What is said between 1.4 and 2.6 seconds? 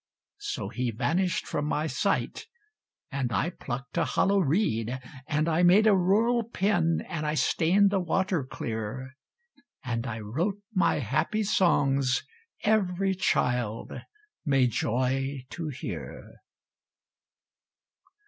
from my sight,